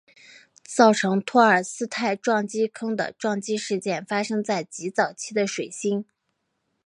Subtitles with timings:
[0.63, 6.03] 造成托尔斯泰撞击坑的撞击事件发生在极早期的水星。